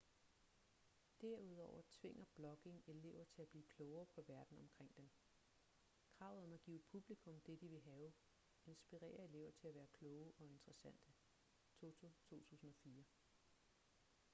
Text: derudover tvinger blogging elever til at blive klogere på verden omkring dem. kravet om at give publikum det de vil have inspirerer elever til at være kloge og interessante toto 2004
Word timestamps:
derudover 1.21 1.81
tvinger 1.93 2.25
blogging 2.35 2.83
elever 2.87 3.23
til 3.23 3.41
at 3.41 3.49
blive 3.49 3.63
klogere 3.75 4.05
på 4.05 4.21
verden 4.21 4.59
omkring 4.59 4.97
dem. 4.97 5.09
kravet 6.17 6.43
om 6.43 6.53
at 6.53 6.61
give 6.63 6.81
publikum 6.91 7.41
det 7.41 7.61
de 7.61 7.67
vil 7.67 7.81
have 7.81 8.13
inspirerer 8.65 9.23
elever 9.23 9.51
til 9.51 9.67
at 9.67 9.75
være 9.75 9.87
kloge 9.93 10.33
og 10.39 10.47
interessante 10.49 11.13
toto 11.79 12.11
2004 12.29 13.03